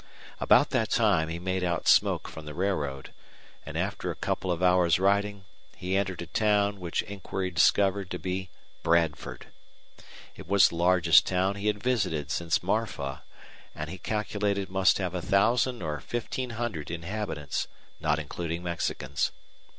About 0.39 0.71
that 0.71 0.89
time 0.89 1.27
he 1.29 1.37
made 1.37 1.63
out 1.63 1.87
smoke 1.87 2.27
from 2.27 2.47
the 2.47 2.55
railroad, 2.55 3.13
and 3.67 3.77
after 3.77 4.09
a 4.09 4.15
couple 4.15 4.51
of 4.51 4.63
hours' 4.63 4.97
riding 4.97 5.45
he 5.75 5.95
entered 5.95 6.23
a 6.23 6.25
town 6.25 6.79
which 6.79 7.03
inquiry 7.03 7.51
discovered 7.51 8.09
to 8.09 8.17
be 8.17 8.49
Bradford. 8.81 9.49
It 10.35 10.47
was 10.47 10.69
the 10.69 10.75
largest 10.75 11.27
town 11.27 11.53
he 11.53 11.67
had 11.67 11.83
visited 11.83 12.31
since 12.31 12.63
Marfa, 12.63 13.21
and 13.75 13.91
he 13.91 13.99
calculated 13.99 14.71
must 14.71 14.97
have 14.97 15.13
a 15.13 15.21
thousand 15.21 15.83
or 15.83 15.99
fifteen 15.99 16.49
hundred 16.49 16.89
inhabitants, 16.89 17.67
not 17.99 18.17
including 18.17 18.63
Mexicans. 18.63 19.31